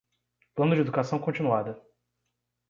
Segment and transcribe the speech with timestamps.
[0.55, 1.79] Plano de educação continuada.